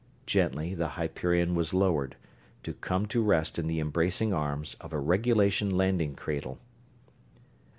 Gently 0.25 0.73
the 0.73 0.97
Hyperion 0.97 1.53
was 1.53 1.75
lowered, 1.75 2.15
to 2.63 2.73
come 2.73 3.05
to 3.05 3.21
rest 3.21 3.59
in 3.59 3.67
the 3.67 3.79
embracing 3.79 4.33
arms 4.33 4.73
of 4.81 4.93
a 4.93 4.99
regulation 4.99 5.69
landing 5.77 6.15
cradle. 6.15 6.57